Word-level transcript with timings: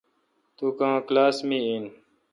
توکاں 0.57 0.95
کلاس 1.07 1.37
می 1.47 1.57
این۔ 1.67 1.83